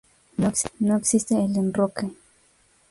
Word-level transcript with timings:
No 0.81 0.97
existe 0.97 1.35
el 1.35 1.55
enroque. 1.57 2.09